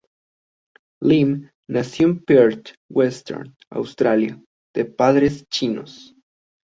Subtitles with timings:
[1.09, 1.33] Lim
[1.69, 4.41] Nació en Perth, Western Australia,
[4.73, 6.15] de padres chinos.